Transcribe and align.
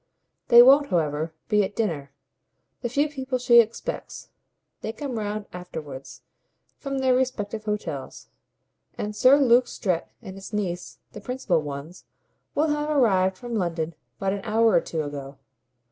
"They 0.47 0.63
won't, 0.63 0.87
however, 0.87 1.31
be 1.47 1.63
at 1.63 1.75
dinner, 1.75 2.11
the 2.81 2.89
few 2.89 3.07
people 3.07 3.37
she 3.37 3.59
expects 3.59 4.29
they 4.81 4.93
come 4.93 5.19
round 5.19 5.45
afterwards 5.53 6.23
from 6.79 6.97
their 6.97 7.13
respective 7.13 7.65
hotels; 7.65 8.27
and 8.97 9.15
Sir 9.15 9.37
Luke 9.37 9.67
Strett 9.67 10.09
and 10.19 10.37
his 10.37 10.53
niece, 10.53 10.97
the 11.11 11.21
principal 11.21 11.61
ones, 11.61 12.05
will 12.55 12.69
have 12.69 12.89
arrived 12.89 13.37
from 13.37 13.53
London 13.53 13.93
but 14.17 14.33
an 14.33 14.41
hour 14.43 14.69
or 14.71 14.81
two 14.81 15.03
ago. 15.03 15.37